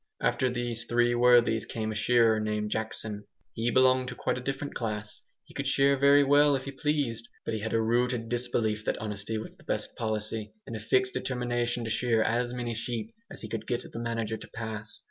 [0.19, 4.73] After these three worthies came a shearer named Jackson; he belonged to quite a different
[4.73, 8.97] class; he could shear very well if he pleased, but had a rooted disbelief that
[8.97, 13.41] honesty was the best policy, and a fixed determination to shear as many sheep as
[13.43, 14.99] he could get the manager to pass.